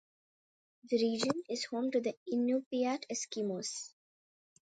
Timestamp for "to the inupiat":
1.91-3.03